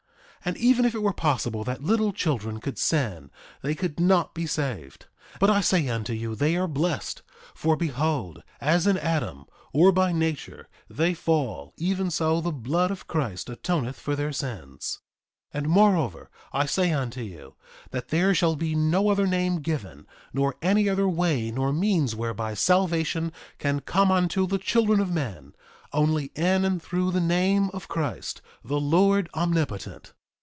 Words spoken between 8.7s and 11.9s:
in Adam, or by nature, they fall,